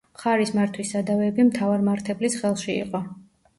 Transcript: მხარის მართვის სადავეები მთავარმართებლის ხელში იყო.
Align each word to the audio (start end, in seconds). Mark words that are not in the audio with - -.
მხარის 0.17 0.53
მართვის 0.59 0.93
სადავეები 0.95 1.45
მთავარმართებლის 1.51 2.41
ხელში 2.43 2.77
იყო. 2.81 3.07